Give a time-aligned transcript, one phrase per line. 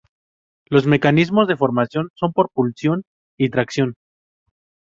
[0.65, 3.03] Los mecanismos de formación son por pulsión
[3.37, 3.93] y tracción.